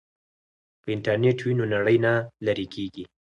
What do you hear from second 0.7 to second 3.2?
که انټرنیټ وي نو نړۍ نه لیرې کیږي.